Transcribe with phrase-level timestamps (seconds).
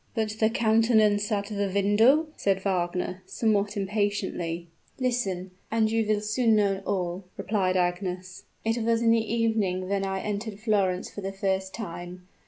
[0.15, 4.67] "But the countenance at the window?" said Wagner, somewhat impatiently.
[4.99, 8.45] "Listen and you will soon know all," replied Agnes.
[8.65, 12.27] "It was in the evening when I entered Florence for the first time.